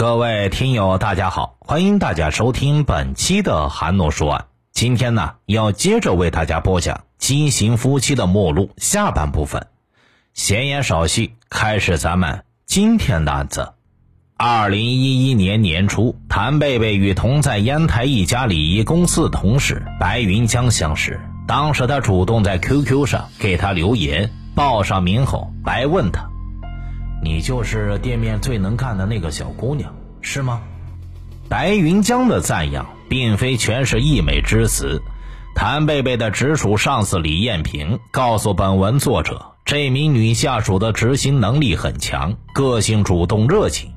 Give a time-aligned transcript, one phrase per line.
[0.00, 4.46] 各位听友，大家好，欢迎大家收听本期的韩诺说案。
[4.72, 9.66] 今天呢，要接着为大家播讲《畸形夫妻的目录》下半部分。
[10.32, 13.74] 闲言少叙，开始咱们今天的案子。
[14.38, 21.20] 二零一一年年初，谭贝贝与同在烟台一家礼仪公司的同事白云江相识。
[21.46, 26.26] 当时他主动在 QQ 上给他留言，报上名后，白问他。
[27.22, 30.60] 你就是店面最能干的那个小姑娘，是吗？
[31.48, 35.02] 白云江的赞扬并非全是溢美之词。
[35.54, 43.90] 谭贝贝的直属上司李艳萍告诉本文作者，这名女下属的执行能力很强，个性主动热情，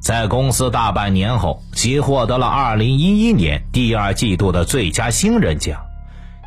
[0.00, 5.80] 在公司大半年后，即获得了2011年第二季度的最佳新人奖，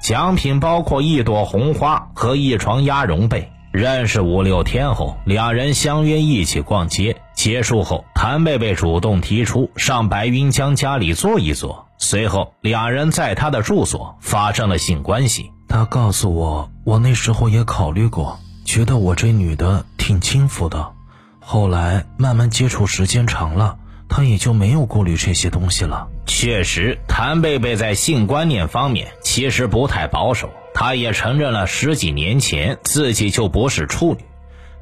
[0.02, 3.52] 奖品包括一朵红花和一床鸭绒被。
[3.74, 7.20] 认识五六天后，俩人相约一起逛街。
[7.34, 11.88] 结束后，谭贝贝主动提出上白云江家里坐一坐。
[11.98, 15.52] 随后，两人在他的住所发生了性关系。
[15.68, 20.92] 他告诉我，我那时候也考虑过，觉得我这女的挺轻浮的。
[21.40, 23.78] 后来慢慢接触时间长了，
[24.16, 26.08] 他也就没有顾虑这些东西了。
[26.28, 30.52] 确实，谭贝贝在性观念方面其实不太保守。
[30.72, 34.24] 他也承认了十几年前自己就不是处女，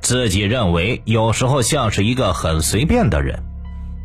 [0.01, 3.41] 自己认为有时候像是一个很随便的人。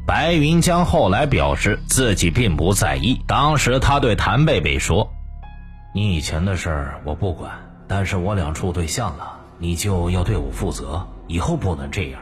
[0.07, 5.13] 白云江后来表示自己并不在意，当时他对谭贝贝说
[5.93, 7.51] ：“你以前的事儿我不管，
[7.89, 12.21] 但是我俩处对象了，你就要对我负责，以后不能这样。”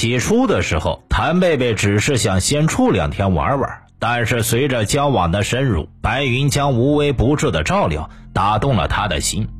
[0.00, 3.82] 起初的时候，谭贝贝只是想先处两天玩玩。
[3.98, 9.50] 但是随着交往的深入，白云将无微不至的照料打动了他的心。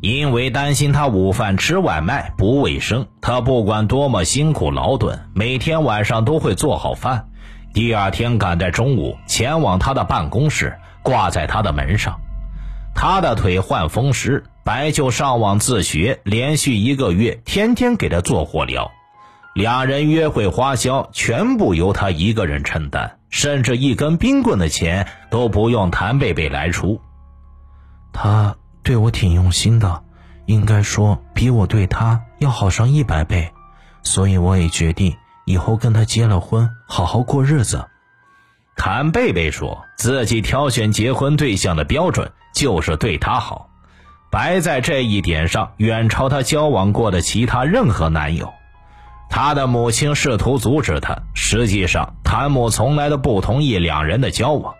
[0.00, 7.26] 因为担心他午饭吃外卖不卫生，他不管多么辛苦劳顿，每天晚上都会做好饭，
[7.74, 12.20] 第二天赶在中午前往他的办公室，挂在他的门上。
[12.94, 18.92] 他的腿患风湿，白就上网自学，连续一个月，天天给他做火疗。
[19.54, 23.18] 两人约会花销全部由他一个人承担。
[23.32, 27.00] 甚至一根冰棍的钱都不用谭贝贝来出，
[28.12, 30.02] 他对我挺用心的，
[30.44, 33.50] 应该说比我对他要好上一百倍，
[34.02, 37.88] 所以我也决定以后跟他结了婚，好好过日子。
[38.76, 43.70] 谭贝贝说自己挑选结婚对象的标准就是对他好，
[44.30, 48.52] 白在这一点上远超他交往过的其他任何男友。
[49.34, 54.74] 他的母亲试图阻止他，实际上谭母从来都不同意两人的交往。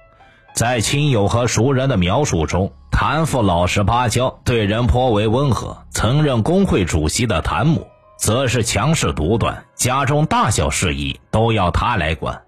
[0.53, 7.87] 在亲友和熟人的描述中，谭父老实巴交，对人颇为温和；曾任工会主席的谭母，
[8.19, 12.43] 则是强势独断，家中大小事宜都要他来管。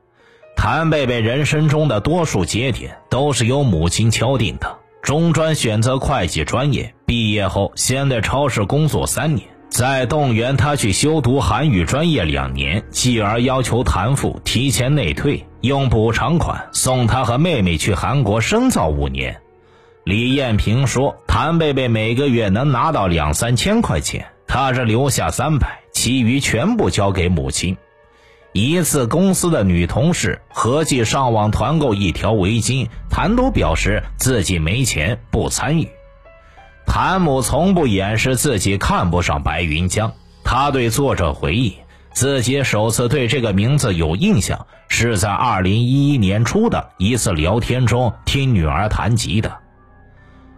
[0.59, 9.49] 谭贝贝人生中的多数节点都是由母亲敲定的：中专选择会计专业，毕业后先在超市工作三年。
[9.75, 19.41] 再动员他去修读韩语专业两年，继而要求谭父提前内退，用补偿款送他和妹妹去韩国深造五年。
[20.05, 27.77] 李艳萍说，谭贝贝每个月能拿到两三千块钱，他是留下三百，其余全部交给母亲。
[28.53, 35.89] 一次公司的女同事合计上网团购一条围巾，谭都表示自己没钱，不参与。
[36.87, 40.13] 谭母从不掩饰自己看不上白云江。
[40.45, 41.77] 他对作者回忆，
[42.13, 49.59] 自己首次对这个名字有印象，是在二零一一年初的一次聊天中听女儿谈及的。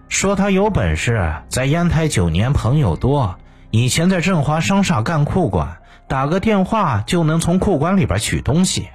[0.09, 3.39] 说他有本事，在烟台九年朋友多，
[3.71, 8.89] 以前在振华商厦干库管，打个电话就能从库管里边取东西。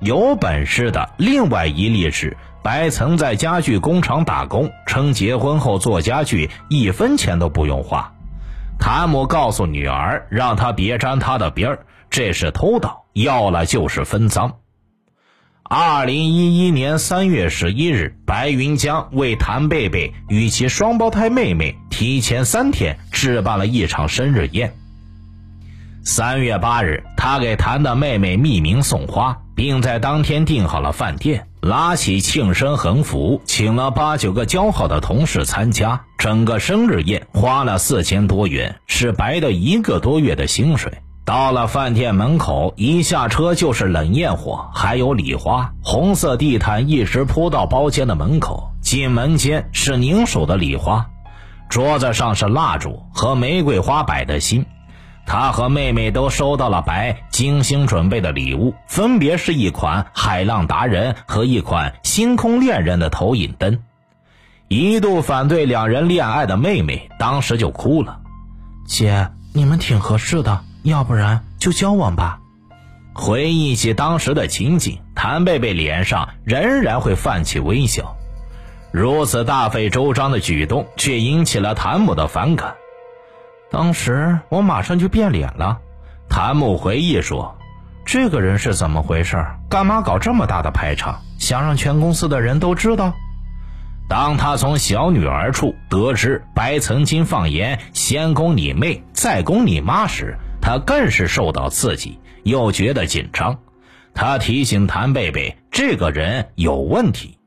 [0.00, 2.36] 有本事的另外一例是。
[2.62, 8.12] 白曾在家具工厂打工，称结婚后做家具一分钱都不用花。
[8.78, 14.52] 谭母告诉女儿，让她别沾他的边儿，这是偷盗，要了就是分赃。
[15.64, 24.74] 二零一一年三月十一日，白云江为谭贝贝与其双胞胎妹妹提前三天置办了一场生日宴。
[26.04, 31.46] 三月八日，他给谭的妹妹匿名送花，并在当天订好了饭店。
[31.62, 36.00] 拉起庆生横幅，请了八九个交好的同事参加。
[36.18, 40.92] 整个生日宴花了四千多元，是白的一个多月的薪水。
[41.24, 48.72] 到了饭店门口，一下车就是冷焰火，还有礼花，红色地毯一直铺到包间的门口。
[48.80, 51.06] 进门间是凝手的礼花，
[51.68, 54.66] 桌子上是蜡烛和玫瑰花摆的心。
[55.32, 63.78] 他和妹妹都收到了白精心准备的礼物，分别是一款海浪达人和一款星空恋人的投影灯。
[64.68, 68.20] 一度反对两人恋爱的妹妹当时就哭了
[68.86, 72.38] ：“姐，你们挺合适的，要不然就交往吧。”
[73.16, 78.16] 回忆起当时的情景，谭贝贝脸上仍然会泛起微笑。
[78.90, 82.74] 如此大费周章的举动，却引起了谭母的反感。
[83.72, 85.78] 当时我马上就变脸了。
[86.28, 87.56] 谭木回忆说
[88.04, 89.42] ：“这个人是怎么回事？
[89.70, 91.22] 干嘛搞这么大的排场？
[91.38, 93.14] 想让全公司的人都知道？”
[94.10, 103.58] 当他从小女儿处得知白曾经放言“先攻你妹，再攻你妈”时，他更是受到刺激，又觉得紧张。
[104.12, 107.38] 他提醒谭贝贝：“这个人有问题。”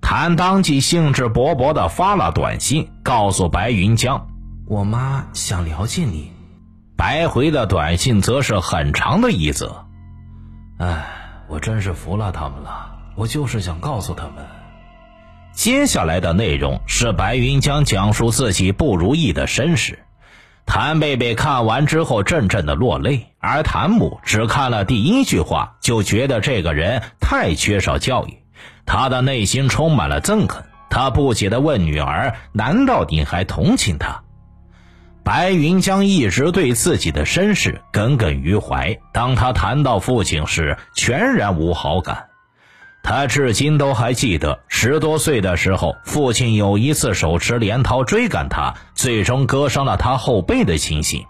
[0.00, 4.28] 谭当即兴致勃勃地发了短信，告诉白云江
[4.72, 6.32] ：“我妈想了解你。”
[6.96, 9.84] 白回的短信则是很长的一则
[10.80, 11.04] ：“哎，
[11.46, 12.90] 我真是服了他们了。
[13.14, 14.36] 我就是想告诉他们。”
[15.52, 19.98] 接下来的内容是白云江讲述自己不如意的身世。
[20.64, 28.38] 谭贝贝看完之后阵阵的落泪，而谭母只看了第一句话，就觉得这个人太缺少教育。
[28.86, 34.22] 他的内心充满了憎恨，他不解的问女儿：“难道你还同情他？”
[35.24, 42.28] 白云江一直对自己的身世耿耿于怀，当他谈到父亲时，全然无好感。
[43.04, 51.24] 他至今都还记得十多岁的时候，父亲有一次手持镰刀追赶他，最终割伤了他后背的情形。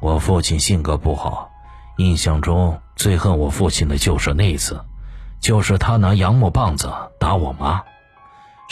[0.00, 1.50] 我父亲性格不好，
[1.98, 4.80] 印象中最恨我父亲的就是那次。
[5.40, 7.82] 就是他拿杨木棒子打我妈。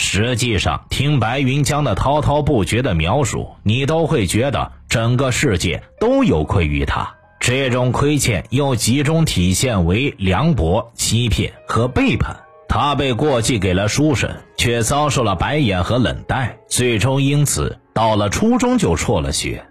[0.00, 7.12] 实际上，听白云江的滔滔不绝的描述，你都会觉得整个世界都有愧于他。
[7.40, 12.36] 这种亏欠又集中体现为凉薄、欺骗和背叛。
[12.68, 19.64] 他被过继给了叔婶，却遭受了白眼和冷待，最终因此到了初中就辍了学。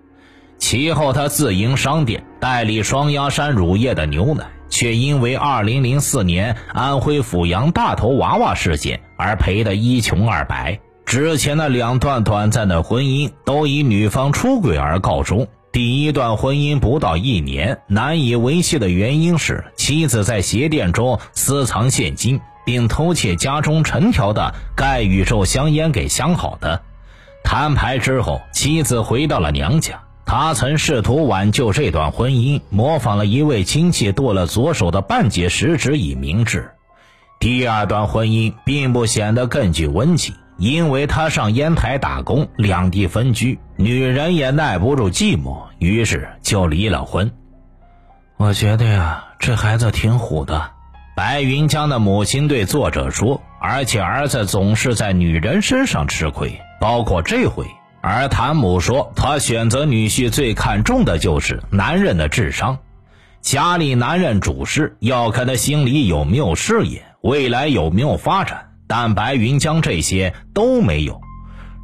[0.60, 4.46] 其后，他自营商店，代理双鸭山乳业的牛奶。
[4.70, 10.80] 却因为2004年安徽阜阳大头娃娃事件而赔得一穷二白。
[11.06, 15.48] 之前的两段短暂的婚姻都以女方出轨而告终。
[15.72, 26.82] 第一段婚姻不到一年，难以维系的原因是妻子在鞋店中私藏现金，并偷窃家中陈条的盖宇宙香烟给相好的。
[27.44, 30.02] 摊牌之后，妻子回到了娘家。
[30.28, 36.72] 他曾试图挽救这段婚姻，模仿了一位亲戚剁了左手的半截食指以明志。
[37.40, 47.32] 第二段婚姻并不显得更具温情，因为他上烟台打工，两地分居，女人也耐不住寂寞，于是就离了婚。
[48.36, 50.72] 我觉得呀，这孩子挺虎的。
[51.16, 57.66] 白云江的母亲对作者说，而且儿子总是在女人身上吃亏，包括这回。
[58.10, 62.78] 而谭母说，她选择女婿最看重的就是男人的智商，
[63.42, 68.70] 家里男人主事要看他心里有没有事业，未来有没有发展。
[68.88, 71.20] 但白云江这些都没有。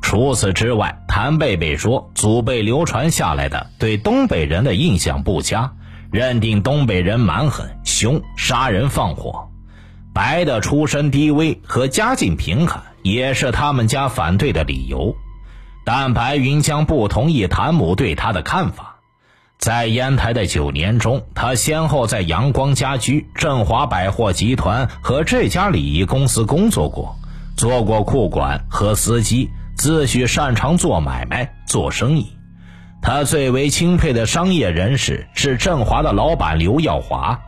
[0.01, 5.73] 除此之外，谭贝贝说，祖辈流传下来的对东北人的印象不佳，
[6.09, 9.49] 认定东北人蛮狠、凶、杀人放火。
[10.13, 15.15] 白的出身低微和家境贫寒，也是他们家反对的理由。
[15.85, 18.95] 但白云江不同意谭母对他的看法。
[19.57, 27.15] 在烟台的九年中，他先后在阳光家居、振华百货集团和这家礼仪公司工作过，
[27.55, 32.33] 做过库管和司机，自诩擅长做买卖、做生意。
[33.01, 37.39] 他最为钦佩的商业人士是振华的老板刘耀华。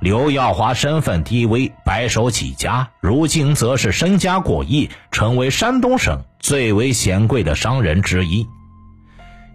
[0.00, 8.46] 刘耀华身份低微，白手起家，如今则是身家过亿，成为山东省最为显贵的商人之一。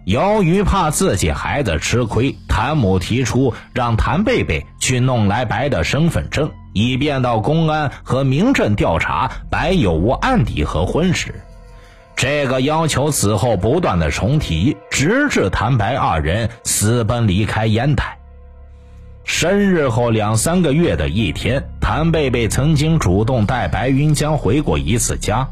[0.04, 11.40] 由于怕自己孩子吃亏，谭母提出让谭贝贝去弄来白的身份证，以便到公安和民政调查白有无案底和婚史。
[12.16, 18.18] 这个要求此后不断的重提，直至谭白二人私奔离开烟台。
[19.24, 25.48] 生日后两三个月的一天，谭贝贝曾经主动带白云江回过一次家。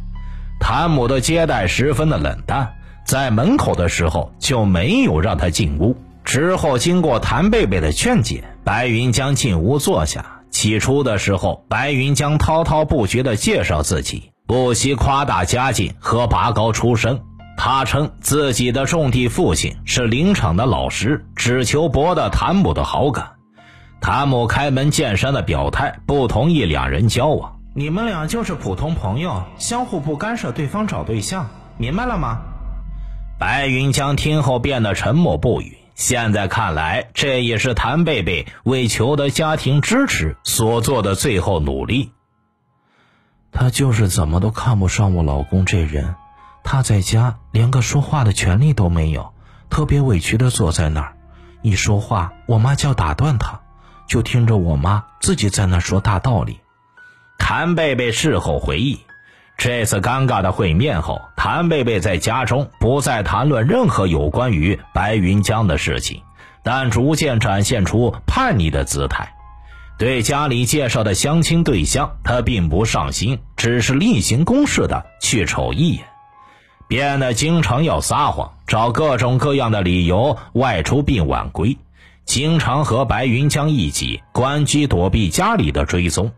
[0.58, 2.74] 谭母的接待十分的冷淡，
[3.04, 5.96] 在门口的时候就没有让他进屋。
[6.24, 10.42] 之后经过谭贝贝的劝解，白云江进屋坐下。
[10.50, 17.20] 起初的时候，白云江滔滔不绝地介绍自己，不惜夸大家境和拔高出身。
[17.56, 23.32] 他称自己的种地父亲是林场的老师，只求博得谭母的好感。
[24.00, 27.60] 谭母开门见山的表态，不同意两人交往。
[27.74, 32.40] 你们俩就是普通朋友，相互不干涉对方找对象，明白了吗？
[33.38, 35.78] 白云江听后变得沉默不语。
[35.94, 42.12] 现在看来，这也是谭贝贝为求得家庭支持所做的最后努力。
[43.52, 46.14] 他就是怎么都看不上我老公这人。
[46.64, 49.32] 他在家连个说话的权利都没有，
[49.68, 51.16] 特别委屈的坐在那儿，
[51.60, 53.59] 一说话，我妈就要打断他，
[54.10, 56.58] 就听着我妈自己在那说大道理。
[57.38, 58.98] 谭贝贝事后回忆。
[59.56, 66.22] 这次尴尬的会面后，谭贝贝在家中不再谈论任何有关于白云江的事情，
[66.64, 69.32] 但逐渐展现出叛逆的姿态。
[69.96, 76.06] 对家里介绍的相亲对象，他并不上心，只是例行公事的去瞅一眼，
[76.88, 81.76] 变得经常要撒谎，找各种各样的理由外出并晚归，
[82.24, 86.32] 经常和白云江一起关机躲避家里的追踪。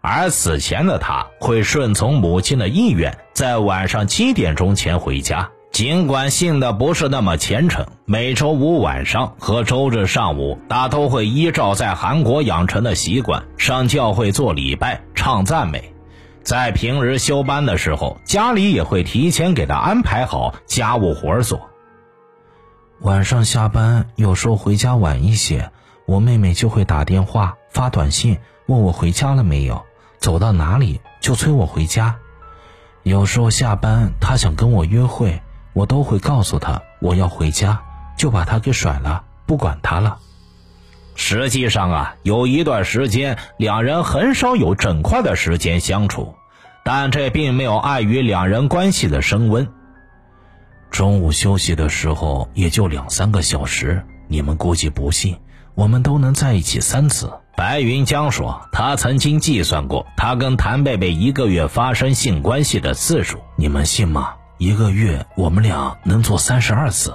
[0.00, 5.50] 而此前的他会顺从母亲的意愿，在晚上七点钟前回家。
[5.72, 15.92] 尽管信的不是那么虔诚，每周五晚上和周日上午，他都会依照在韩国养成的习惯上教会做礼拜、唱赞美。
[16.42, 21.70] 在平日休班的时候，家里也会提前给他安排好家务活做。
[23.04, 25.70] 晚上下班，有时候回家晚一些，
[26.06, 29.84] 我妹妹就会打电话、发短信问我回家了没有。
[30.20, 32.16] 走到哪里就催我回家，
[33.02, 35.42] 有时候下班她想跟我约会，
[35.74, 37.82] 我都会告诉她我要回家，
[38.16, 40.16] 就把她给甩了，不管她了。
[41.14, 46.36] 实际上啊，有一段时间两人很少有整块的时间相处，
[46.82, 49.68] 但这并没有碍于两人关系的升温。
[50.94, 55.36] 中午休息的时候也就两三个小时，你们估计不信，
[55.74, 57.32] 我们都能在一起三次。
[57.56, 64.34] 白云江说：“他曾经计算过，他跟谭贝贝一个月发生性关系的次数，你们信吗？
[64.56, 67.12] 一个月我们俩能做三十二次。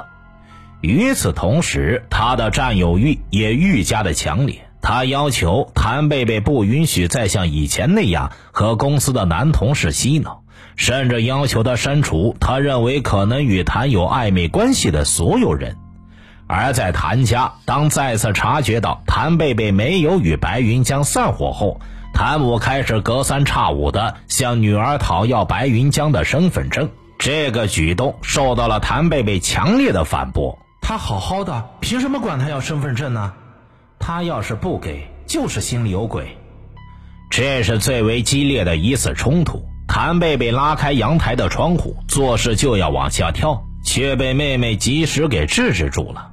[0.82, 4.70] 与此同时，他的占有欲也愈加的强烈。
[4.82, 10.39] 他要求谭贝贝不允许再像以前那样和公司的男同事嬉闹，
[10.80, 15.76] 甚至要求他删除他认为可能与谭有暧昧关系的所有人。”
[16.48, 21.82] 而在谭家，当再次察觉到谭贝贝没有与白云江散伙后，
[22.14, 26.90] 谭母开始隔三差五的向女儿讨要白云江的身份证。
[27.20, 30.58] 这个举动受到了谭贝贝强烈的反驳。
[30.82, 33.34] 他好好的，凭什么管他要身份证呢？
[34.00, 36.38] 他要是不给，就是心里有鬼。
[37.30, 39.62] 这是最为激烈的一次冲突。
[39.90, 46.32] 谭贝贝拉开阳台的窗户，做事就要往下跳，却被妹妹及时给制止住了。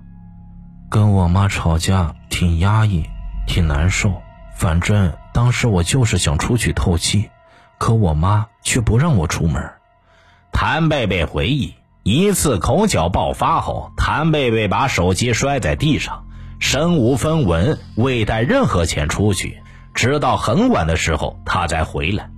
[0.91, 3.05] 跟我妈吵架挺压抑，
[3.49, 4.13] 挺难受。
[4.57, 7.31] 反正当时我就是想出去透气，
[7.79, 9.73] 可我妈却不让我出门。
[10.53, 16.27] 谭贝贝回忆，一次口角爆发后，谭贝贝把手机摔在地上，
[16.61, 19.63] 身无分文，未带任何钱出去，
[19.95, 22.31] 直到很晚的时候他才回来。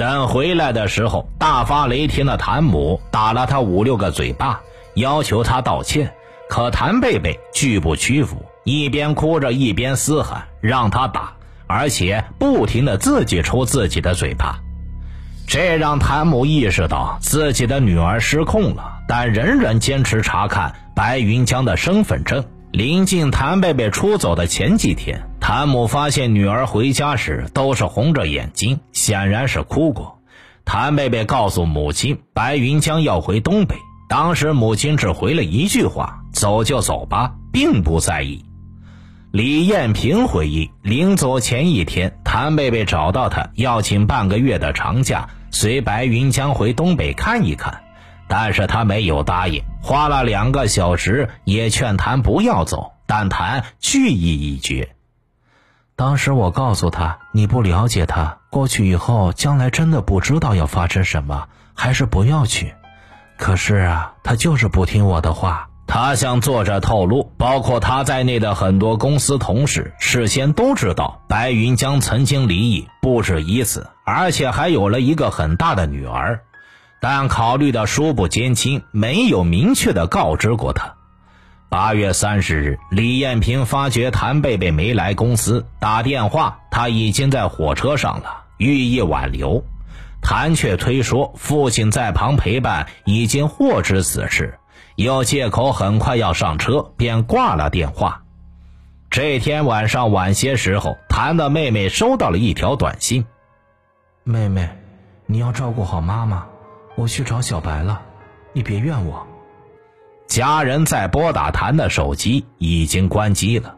[0.00, 4.62] 等回来的时候，大发雷霆的谭母打了他五六个嘴巴，
[4.94, 6.14] 要求他道歉。
[6.48, 11.34] 可谭贝贝拒不屈服，一边哭着一边嘶喊让他打，
[11.66, 14.60] 而且不停的自己抽自己的嘴巴，
[15.46, 22.42] 这让谭母意识到自己的女儿失控了，但仍然坚持查看白云江的身份证。
[22.72, 30.20] 临近谭贝贝出走的前几天，谭母发现女儿回家时都是红着眼睛，显然是哭过。
[30.64, 33.74] 谭贝贝告诉母亲，白云江要回东北。
[34.08, 38.44] 当时母亲只回了一句话：“走就走吧，并不在意。”
[39.32, 47.82] 李艳萍回忆，临走前一天，谭贝贝找到他要请半个月的长假，随白云江回东北看一看，
[48.30, 49.64] 但是他没有答应。
[49.82, 54.94] 花了两个小时，也劝谭不要走，但谭拒意已决。
[55.96, 62.72] 当时我告诉他：“你不了解他，过去以后，将来真的不知道要发生什么，还是不要去。”
[63.36, 65.66] 可是啊，他就是不听我的话。
[65.86, 76.44] 他向作者透露，包括他在内的很多公司同事事先都知道白云江曾经离异不止一次，而且还有了一个很大的女儿，
[77.00, 80.94] 但考虑到叔不兼亲，没有明确的告知过他。
[81.68, 89.64] 八月三十日，李艳萍发觉谭贝贝没来公司，打电话，他已经在火车上了，寓意挽留。
[90.20, 94.58] 谭却推说父亲在旁陪伴，已经获知此事，
[94.96, 98.22] 又借口很快要上车，便挂了电话。
[99.08, 103.24] 这天晚上晚些时候，谭的妹妹收到了一条短信
[104.22, 104.68] ：“妹妹，
[105.26, 106.46] 你要照顾好妈妈，
[107.00, 108.02] 我去找小白了，
[108.52, 109.26] 你别怨我。”
[110.28, 113.74] 家人在拨打谭的手机，已经关机了。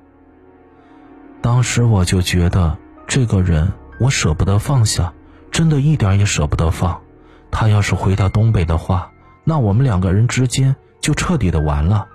[1.40, 2.76] 当时我就觉得
[3.06, 5.14] 这个人我舍不得放下，
[5.50, 7.00] 真的一点也舍不得放。
[7.50, 9.10] 他要是回到东北的话，
[9.44, 12.08] 那我们两个人之间就彻底的完了。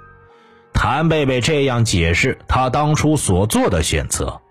[0.74, 4.42] 谭贝贝这样解释他当初所做的选择。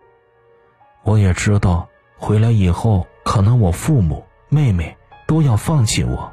[1.05, 4.97] 我也知道回来以后，可能我父母、妹妹
[5.29, 6.33] 都要放弃我，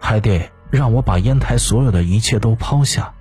[0.00, 0.50] 还得。
[0.70, 3.14] 让我把烟台所有的一切都抛下。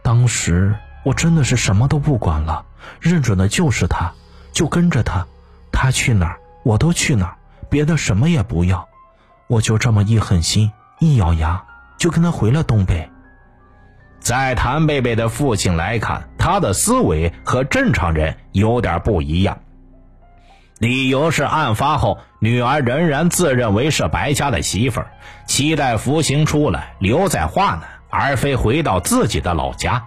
[0.00, 2.66] 当时我真的是什么都不管了，
[3.00, 4.12] 认准的就是他，
[4.52, 5.26] 就跟着他，
[5.72, 7.36] 他去哪儿我都去哪儿，
[7.68, 8.88] 别的什么也不要。
[9.48, 11.64] 我就这么一狠心，一咬牙
[11.98, 13.10] 就跟他回了东北。
[14.20, 19.58] 在谭贝贝的父亲来看，他的思维和正常人有点不一样。
[20.78, 25.10] 理由是案发后，女儿仍然自认为是白家的媳妇儿，
[25.46, 30.04] 期待服刑出来留在华南，而非回到自己的老家。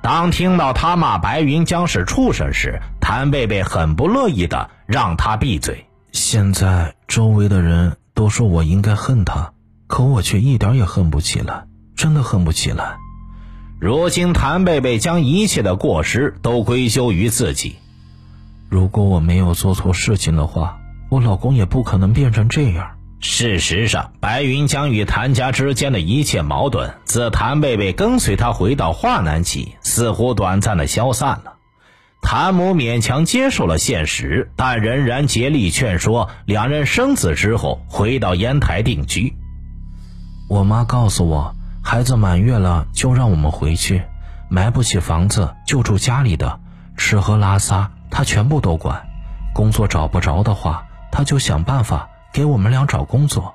[0.00, 5.86] 当听到他骂白云江是畜生时，谭贝贝很不乐意的让他闭嘴。
[6.12, 9.52] 现在周围的人都说我应该恨他，
[9.88, 11.64] 可我却一点也恨不起来，
[11.96, 12.96] 真的恨不起来。
[13.78, 17.76] 如今谭贝贝将一切的过失都归咎于自己。
[18.68, 22.90] 如果我没有做错事情的话，我老公也不可能变成这样。
[23.20, 31.54] 事实上，白云江与谭家之间的一切矛盾，自谭贝贝跟随他回到华南起，似乎短暂的消散了。
[32.20, 39.34] 谭母勉强接受了现实，但仍然竭力劝说两人生子之后回到烟台定居。
[40.48, 44.02] 我妈告诉我，孩子满月了就让我们回去，
[44.50, 46.60] 买不起房子就住家里的，
[46.96, 47.90] 吃喝拉撒。
[48.10, 49.06] 他全部都管，
[49.54, 53.54] 工作找不着的话，他就想办法给我们俩找工作。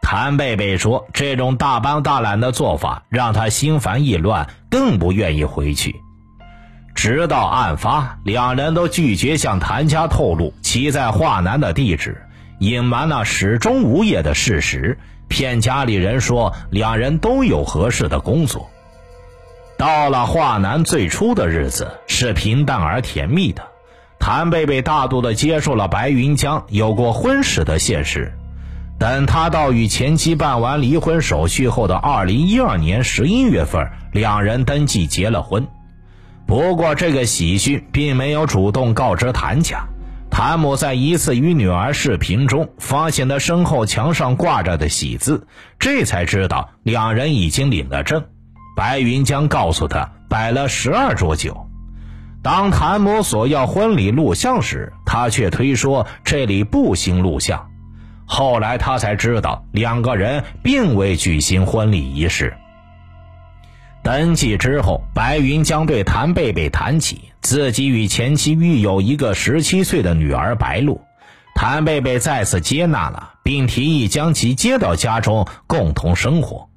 [0.00, 5.96] 谭贝贝说：“这种大帮大揽的做法让他心烦意乱，更不愿意回去。”
[6.94, 12.26] 直到案发，两人都拒绝向谭家透露其在华南的地址，
[12.58, 18.68] 隐瞒了始终无业的事实，骗家里人说两人都有合适的工作。
[19.76, 23.62] 到了华南，最初的日子是平淡而甜蜜的。
[24.18, 28.32] 谭贝贝大度地接受了白云江有过婚史的现实。
[28.98, 35.66] 等他到与前妻办完离婚手续后的二零一二年十一月份，两人登记结了婚。
[36.46, 39.84] 不过，这个喜讯并没有主动告知谭家。
[40.30, 45.46] 谭母在一次与女儿视频中发现他身后墙上挂着的喜字，
[45.78, 48.24] 这才知道两人已经领了证。
[48.76, 51.67] 白云江告诉他，摆了十二桌酒。
[52.42, 57.68] 当谭某索要婚礼录像时，他却推说这里不兴录像。
[58.26, 62.56] 后来他才知道，两个人并未举行婚礼仪式。
[64.02, 71.00] 登记之后，白云江对谭贝贝谈起自己与前妻育有一个十七岁的女儿白露，
[71.54, 76.68] 谭贝贝再次接纳了，并提议将其接到家中共同生活。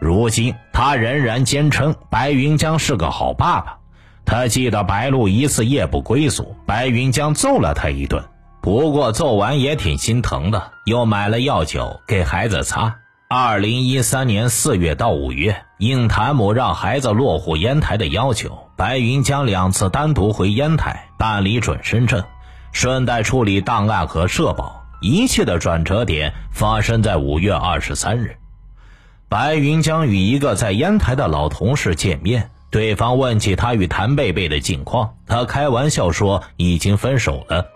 [0.00, 3.78] 如今，他仍然坚称白云江是个好爸爸。
[4.24, 8.24] 他记得白露一次夜不归宿，白云江揍了他一顿。
[8.60, 12.96] 不过揍完也挺心疼的，又买了药酒给孩子擦。
[13.28, 22.22] 二零一三年四月到五月，应谭母让孩子落户烟台的要求，白云江两次单独回烟台办理准生证，
[22.72, 24.82] 顺带处理档案和社保。
[25.00, 28.36] 一切的转折点发生在五月二十三日。
[29.28, 37.66] 白云江与一个在烟台的老同事见面，对方问起他与谭贝贝的近况，他开玩笑说已经分手了。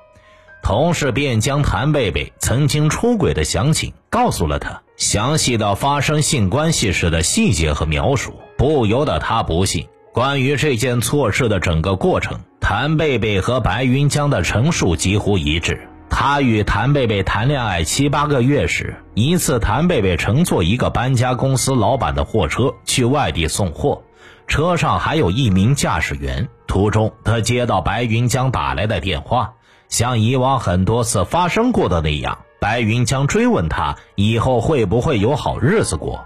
[0.61, 9.87] 同事便将谭贝贝曾经出轨的详情告诉了他，详细到发生性关系时的细节和描述，不由得他不信。
[10.13, 15.89] 关于这件错事的整个过程，谭贝贝和白云江的陈述几乎一致。
[16.11, 24.03] 他与谭贝贝谈恋爱七八个月时，一次谭贝贝乘坐一个搬家公司老板的货车去外地送货，
[24.49, 26.49] 车上还有一名驾驶员。
[26.67, 29.53] 途中，他接到白云江打来的电话，
[29.89, 36.25] 像以往很多次发生过的那样，白云江追问他以后会不会有好日子过。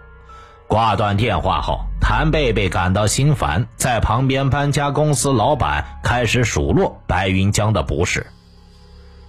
[0.66, 8.26] 挂断电话后，谭贝贝感到心烦，在旁边搬家公司老板开始数落白云江的不是。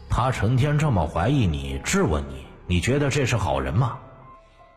[0.09, 3.97] 他成天这么怀疑你、质问你，你觉得这是好人吗？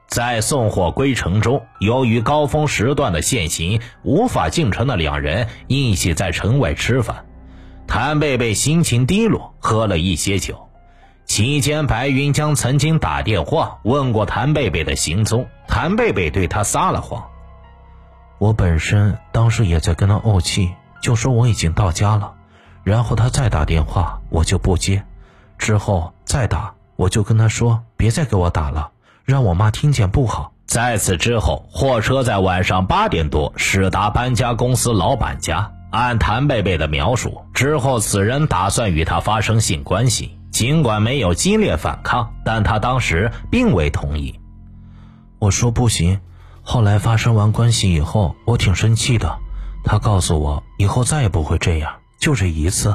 [0.07, 7.25] 在送货归城中，由于高峰时段的限行，无法进城的两人一起在城外吃饭。
[7.87, 10.69] 谭贝贝心情低落，喝了一些酒。
[11.25, 17.25] 期间，白云江曾经打电话问过谭贝贝的行踪，谭贝贝对他撒了谎。
[18.39, 20.71] 我本身当时也在跟他怄气，
[21.03, 22.35] 就说我已经到家了，
[22.85, 25.05] 然后他再打电话，我就不接，
[25.59, 28.91] 之后再打，我就跟他说别再给我打了。
[29.27, 30.53] 让我妈听见不好。
[30.67, 35.73] 在此之后，货车在晚上八点多驶达搬家公司老板家。
[35.91, 44.39] 按谭贝贝的描述，之后此人打算与他发生性关系，尽管没有激烈反抗，但他当时并未同意。
[45.39, 46.21] 我说不行。
[46.63, 49.39] 后来发生完关系以后，我挺生气的。
[49.85, 52.95] 他告诉我以后再也不会这样，就这一次。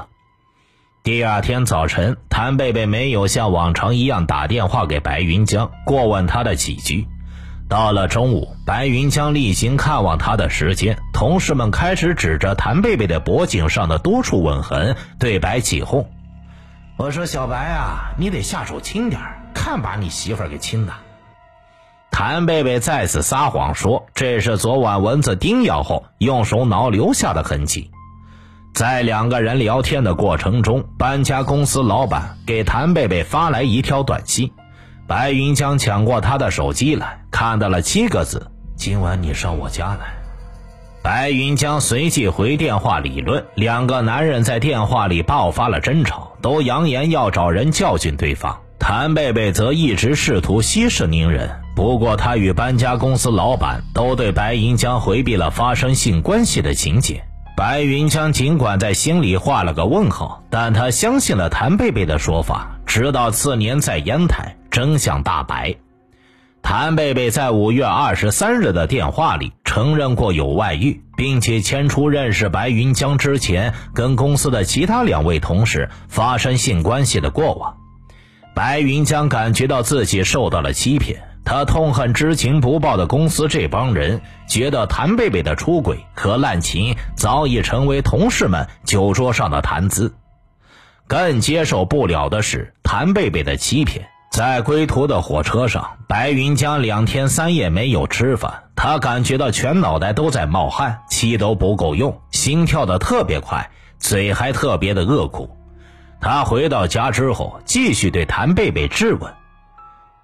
[1.04, 7.08] 第二天早晨，谭贝贝没有像往常一样打电话给白云江过问他的起居。
[7.68, 16.08] 到了中午，白云江例行看望他的时间，同事们开始指着谭贝贝的脖颈上的多处吻痕对白起哄。
[16.98, 19.20] 我说：“小白啊，你得下手轻点
[19.56, 20.94] 看把你媳妇给亲的。”
[22.12, 27.90] 谭贝贝再次撒谎说：“这是昨晚蚊子叮咬后用手挠留下的痕迹。”
[28.74, 34.52] 在两个人聊天的过程中，搬家公司老板给谭贝贝发来一条短信，
[35.08, 40.14] 白云江抢过他的手机来看到了七个字：“今晚你上我家来。”
[41.04, 48.58] 白云江随即回电话理论，两个男人在电话里爆发了争吵，都扬言要找人教训对方。
[48.80, 57.24] 谭贝贝则一直试图息事宁人，不过他与搬家公司老板都对白云江回避了发生性关系的情节。
[57.62, 62.80] 白云江尽管在心里画了个问号，但他相信了谭贝贝的说法。
[62.88, 65.76] 直到次年在烟台，真相大白，
[66.64, 77.78] 谭贝贝在五月二十三日的电话里承认过有外遇，并且牵出认识白云江之前跟公司的其他两位同事发生性关系的过往。
[78.56, 81.22] 白云江感觉到自己受到了欺骗。
[81.44, 90.14] 他痛恨知情不报的公司这帮人，觉得谭贝贝的出轨和滥情早已成为同事们酒桌上的谈资。
[91.08, 94.08] 更接受不了的是谭贝贝的欺骗。
[94.32, 105.58] 在归途的火车上，白云江两天三夜没有吃饭，他感觉到全脑袋都在冒汗，气都不够用，心跳的特别快，嘴还特别的恶苦。
[106.22, 109.34] 他回到家之后，继续对谭贝贝质问。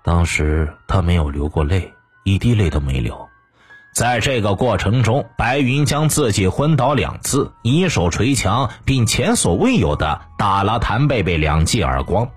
[0.07, 1.91] 当时他没有流过泪，
[2.23, 3.27] 一滴泪都没流。
[3.93, 12.29] 在这个过程中，白云将自己昏倒两次，一手捶墙，并前所未有的打了谭贝贝两记耳光。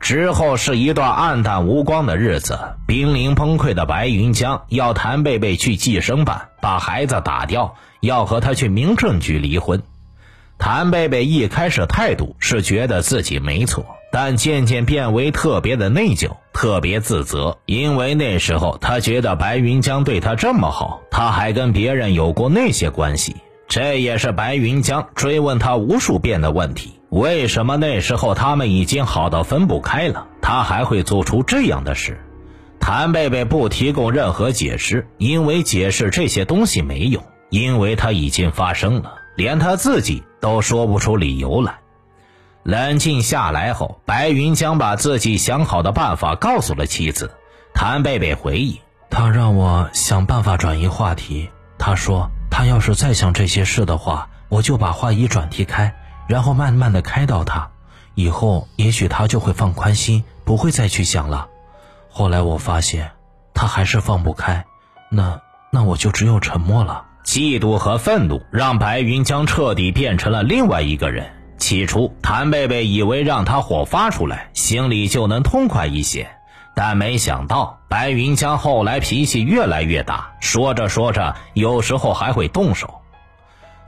[0.00, 2.58] 之后是一段暗淡无光的日子。
[2.86, 9.82] 濒临崩溃的白云江要谭贝贝去计生办把孩子打掉，要和他去民政局离婚。
[10.56, 13.84] 谭贝贝一开始态度是觉得自己没错。
[14.12, 23.34] 但渐渐变为特别的内疚，特别自责，因为那时候他觉得白云江对他这么好，他还跟别人有过那些关系。
[23.68, 32.20] 这也是白云江追问他无数遍的问题：为什么那时候他们已经好到分不开了，他还会做出这样的事？
[32.78, 41.78] 谭贝贝不提供任何解释，因为解释这些东西没用，因为他已经发生了，连他自己都说不出理由来。
[42.62, 47.32] 冷静下来后，白云江把自己想好的办法告诉了妻子。
[47.74, 51.50] 谭贝贝回忆，他让我想办法转移话题。
[51.78, 55.92] 他说，他要是再想这些事的话，我就把话一转题开，
[56.28, 57.70] 然后慢慢的开导他，
[58.14, 61.48] 以后也许他就会放宽心，不会再去想了。
[62.10, 63.10] 后来我发现，
[63.54, 64.64] 他还是放不开，
[65.10, 65.40] 那
[65.72, 67.06] 那我就只有沉默了。
[67.24, 71.41] 嫉妒和愤怒让白云江彻底变成了另外一个人。
[71.62, 76.28] 起初，谭贝贝以为让他火发出来，心里就能痛快一些，
[76.74, 83.00] 但没想到白云江后来脾气越来越大，说着说着，有时候还会动手。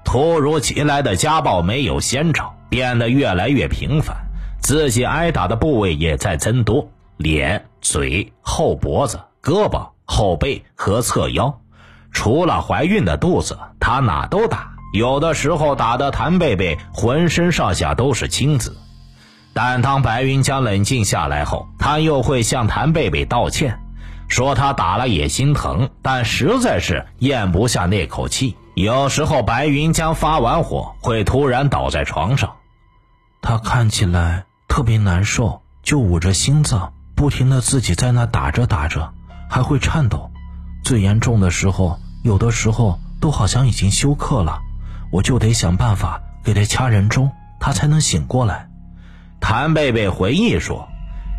[0.05, 4.17] 突如其来的家暴没有先兆，变得越来越频繁，
[4.63, 11.59] 自己挨打的部位也在增多：脸、嘴、后脖子、胳膊、后背和侧腰。
[12.13, 14.74] 除了怀孕的肚子，他哪都打。
[14.94, 18.78] 有的时候打的谭贝贝浑身上下都是青紫，
[19.52, 23.80] 但当白云江冷静下来后，他又会向谭贝贝道歉，
[24.28, 28.57] 说他打了也心疼，但实在是咽不下那口气。
[28.76, 32.54] 有时候白云江发完火会突然倒在床上，
[33.42, 39.12] 他看起来特别难受，就捂着心脏，不停的自己在那打着打着，
[39.50, 40.30] 还会颤抖。
[40.85, 44.61] 最严重的时候，有的时候都好像已经休克了，
[45.14, 48.66] 我就得想办法给他掐人中，他才能醒过来。
[49.38, 50.88] 谭贝贝回忆说。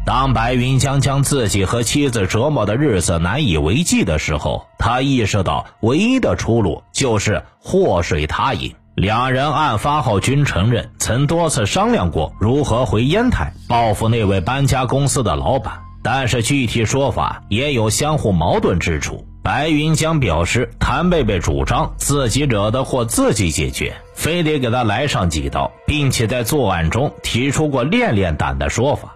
[0.05, 8.75] 当白云江将自己和妻子折磨的日子难以为继的时候，他意识到唯一的出路就是祸水他营。
[8.93, 19.25] 两人案发后均承认曾多次商量过如何回烟台报复那位搬家公司的老板，但是具体说法也有相互矛盾之处。
[19.45, 29.13] 白云江表示，谭贝贝主张自己惹的祸自己解决，非得给他来上几刀，并且在作案中提出过练练胆的说法。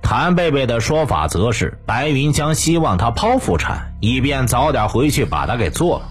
[0.00, 6.04] 谭贝贝的说法则是，白云江希望他剖腹产，以便早点回去把他给做了，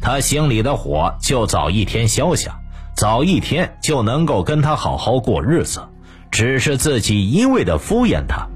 [0.00, 2.58] 他心里的火就早一天消下，
[2.96, 5.82] 早一天就能够跟他好好过日子。
[6.30, 8.46] 只是自己一味的敷衍他。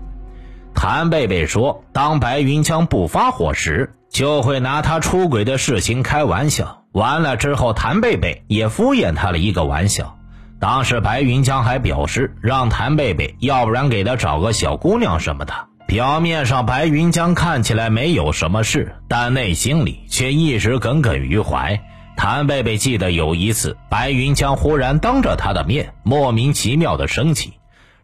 [0.75, 6.85] 谭贝贝说，当白云江不发火时，就会拿他出轨的事情开玩笑。
[6.93, 10.17] 完了之后，谭贝贝也敷衍他了一个玩笑。
[10.61, 15.53] 当时白云江还表示让谭贝贝，要不然给他找个小姑娘什么的。
[15.89, 21.83] 表面上白云江看起来没有什么事，但内心里却一直耿耿于怀。
[22.17, 27.55] 谭贝贝记得有一次，白云江忽然当着他的面莫名其妙的生气，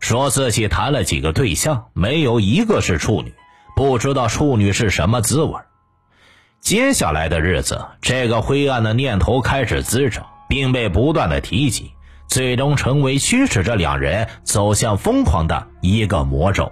[0.01, 3.33] 说自己谈了几个对象，没有一个是处女，
[3.77, 5.55] 不知道处女是什么滋味。
[6.61, 11.93] 接下来的日子，这个灰暗的念头开始滋长，并被不断的提及。
[12.29, 16.71] 最终成为驱使着两人走向疯狂的一个魔咒。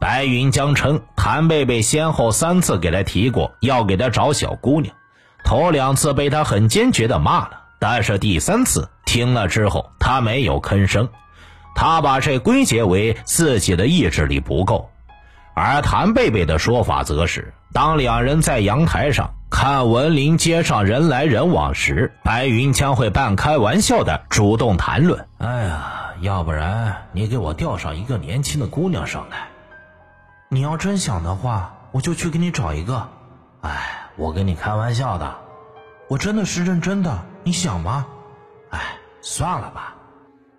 [0.00, 4.92] 白云江称，谭贝贝先后三次给他提过要给他找小姑娘，
[5.44, 11.08] 头两次被他很坚决的骂了，但是第三次听了之后，他没有吭声。
[11.76, 14.90] 他把这归结为自己的意志力不够，
[15.54, 19.34] 而谭贝贝的说法则是，当两人在阳台上。
[19.54, 29.48] 看文林街上人来人往时，白云将会半开玩笑的主动谈论：“哎呀，要不然你给我调上一个年轻的姑娘上来。
[30.48, 33.06] 你要真想的话，我就去给你找一个。
[33.60, 35.36] 哎，我跟你开玩笑的，
[36.08, 37.18] 我真的是认真的。
[37.44, 38.06] 你想吗？
[38.70, 38.80] 哎，
[39.20, 39.94] 算了吧。”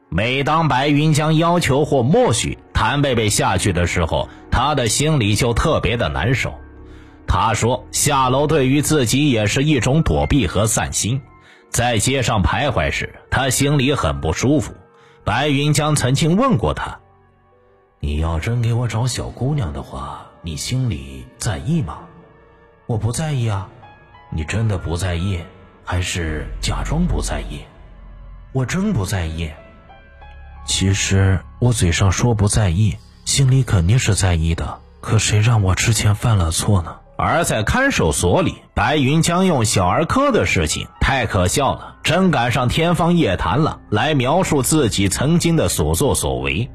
[0.09, 6.53] 每当白云将要求或默许谭贝贝下去的时候，他的心里就特别的难受。
[7.27, 11.21] 他说：“下楼对于自己也是一种躲避和散心。
[11.69, 14.73] 在街上徘徊时，他心里很不舒服。
[15.23, 16.99] 白云江曾经问过他
[17.99, 21.99] ：‘你要真给我找小姑娘的话，你心里在意吗？’
[22.85, 23.69] 我不在意啊。
[24.29, 25.39] 你真的不在意，
[25.83, 27.61] 还是假装不在意？
[28.51, 29.49] 我真不在意。
[30.65, 34.79] 其实我嘴上说不在意，心里肯定是在意的。
[35.01, 46.69] 可谁让我之前犯了错呢？”而在看守所里，白云江用小儿科的事情太可笑了，真赶上天方夜谭了，来描述自己曾经的所作所为。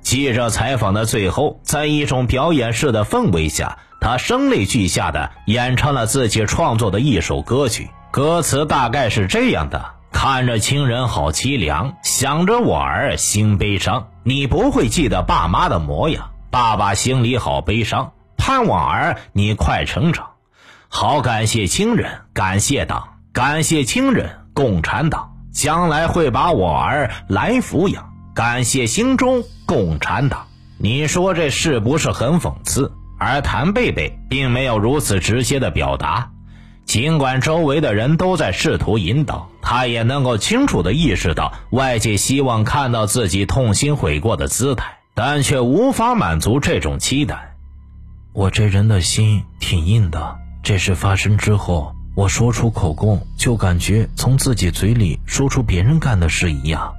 [0.00, 18.12] 记者采访的最后，在一种表演式的氛围下，他声泪俱下的演唱了自己创作的一首歌曲，歌词大概是这样的：看着亲人好凄凉，想着我儿心悲伤，你不会记得爸妈的模样，爸爸心里好悲伤。
[18.46, 20.34] 盼望儿，你快成长。
[20.86, 28.12] 好，感谢亲人，感谢党，感谢亲人，共产党将来会把我儿来抚养。
[28.36, 30.46] 感谢心中共产党。
[30.78, 32.92] 你说这是不是很讽刺？
[33.18, 36.30] 而谭贝贝并没有如此直接的表达，
[36.84, 47.55] 尽管周围的人都在试图引导，他也能够清楚的意识到外界希望看到自己痛心悔过的姿态，但却无法满足这种期待。
[48.36, 56.92] 我这人的心挺硬的，这事发生之后，我说出口供，就感觉从自己嘴里说出别人干的事一样。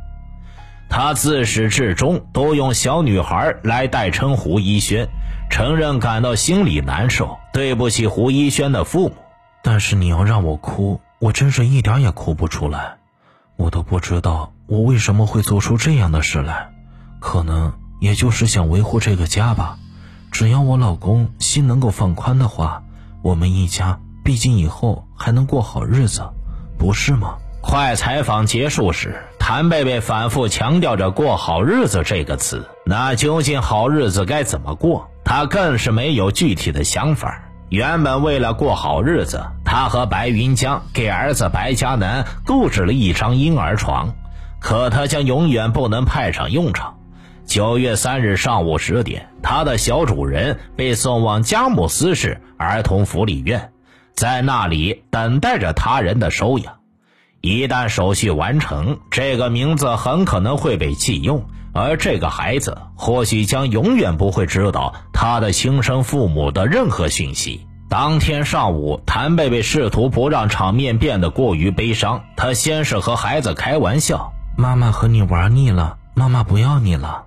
[0.90, 5.10] 他自始至终都用小女孩来代称胡一轩，
[5.52, 9.16] 承认感到心里难受，对不起胡一轩的父母。
[9.62, 12.96] 但是你要让我哭，我真是一点也哭不出来，
[13.58, 16.72] 我都不知道我为什么会做出这样的事来，
[17.20, 19.78] 可能也就是想维护这个家吧。
[20.32, 22.84] 只要我老公心能够放宽的话，
[23.22, 26.22] 我们一家毕竟以后还能过好日子，
[26.78, 27.36] 不是吗？
[27.62, 32.66] 快采访结束时，谭贝贝反复强调着“过好日子”这个词。
[32.86, 35.10] 那究竟好日子该怎么过？
[35.26, 37.42] 他更是没有具体的想法。
[37.70, 44.14] 原本为了过好日子，他和白云江给儿子白嘉南购置了一张婴儿床，
[44.60, 46.97] 可他将永远不能派上用场。
[47.48, 53.72] 九月三日上午十点，他的小主人被送往佳木斯市儿童福利院，
[54.14, 56.76] 在那里等待着他人的收养。
[57.40, 67.66] 一旦手续完成，这个名字很可能会被弃用，而这个孩子或许将永远不会知道他的亲生父母的任何讯息。
[67.88, 72.26] 当天上午，谭贝贝试图不让场面变得过于悲伤。
[72.36, 77.24] 他先是和孩子开玩笑：“妈妈和你玩腻了，妈妈不要你了。”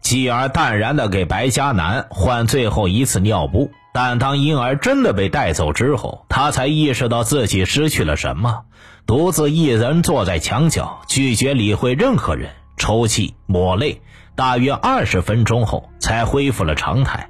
[0.00, 3.70] 继而淡然地给白嘉南换最后一次尿布。
[3.92, 8.62] 但当婴儿真的被带走之后，他才意识到自己失去了什么。
[9.04, 14.00] 独自一人坐在墙角，拒绝理会任何人，抽泣抹泪。
[14.36, 17.28] 大约二十分钟后，才恢复了常态。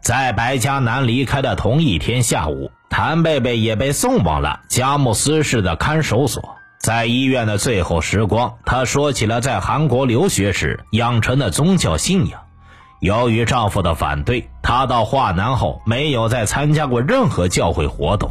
[0.00, 6.57] 在白嘉南离开的同一天下午，谭贝贝也被送往了佳木斯市的看守所。
[6.78, 12.40] 在医院的最后时光，她说起了在韩国留学时养成的宗教信仰。
[13.00, 18.30] 由于丈夫的反对，她到华南后没有再参加过任何教会活动。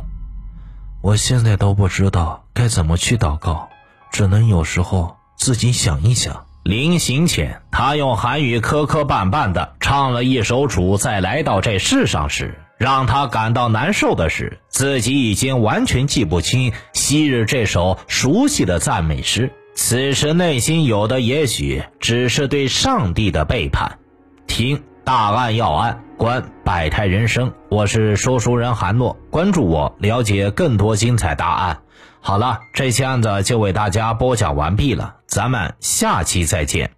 [1.02, 3.70] 我现在都不知道该怎么去祷告，
[4.12, 6.46] 只能有时候自己想一想。
[6.64, 12.60] 临行前，她用韩语磕磕绊绊地唱了一首《主在来到这世上时》。
[12.78, 19.52] 让他感到难受的是，自己已经完全记不清昔日这首熟悉的赞美诗。
[19.74, 24.00] 此时内心有的也许只是对上帝的背叛。
[24.48, 27.54] 听大案要案，观百态人生。
[27.70, 31.80] 我是说书人韩诺，关注我，了解更多精彩大案。
[32.22, 36.97] 好了，这期案子就为大家播讲完毕了，咱们下期再见。